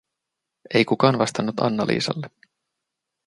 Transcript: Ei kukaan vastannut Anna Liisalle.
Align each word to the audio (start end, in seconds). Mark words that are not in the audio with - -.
Ei 0.73 0.85
kukaan 0.85 1.19
vastannut 1.19 1.59
Anna 1.59 1.87
Liisalle. 1.87 2.29